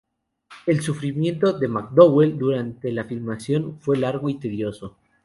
[0.65, 4.97] El sufrimiento de McDowell durante toda la filmación fue largo y tedioso.